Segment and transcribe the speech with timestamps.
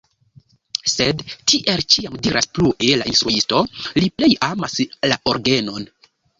[0.93, 1.21] Sed,
[1.51, 3.63] tiel ĉiam diras plue la instruisto,
[4.03, 5.91] li plej amas la orgenon.